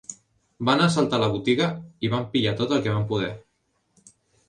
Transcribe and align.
Van 0.69 0.81
assaltar 0.85 1.19
la 1.25 1.27
botiga 1.35 1.69
i 2.09 2.13
van 2.17 2.27
pillar 2.35 2.57
tot 2.65 2.77
el 2.79 2.85
que 2.89 2.99
van 2.99 3.09
poder. 3.15 3.33